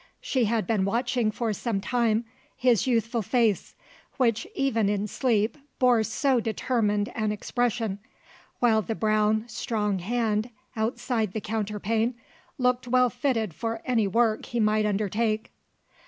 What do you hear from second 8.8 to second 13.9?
the brown, strong hand outside the counterpane looked well fitted for